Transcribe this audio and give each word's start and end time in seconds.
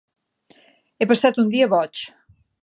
He 1.03 1.07
passat 1.11 1.39
un 1.45 1.53
dia 1.57 1.69
boig. 1.75 2.03